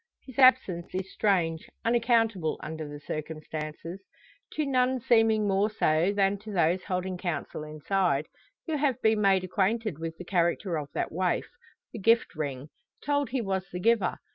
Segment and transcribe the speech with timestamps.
[0.25, 4.01] His absence is strange, unaccountable, under the circumstances.
[4.53, 8.25] To none seeming more so than to those holding counsel inside,
[8.65, 11.45] who have been made acquainted with the character of that waif
[11.93, 12.69] the gift ring
[13.05, 14.17] told he was the giver.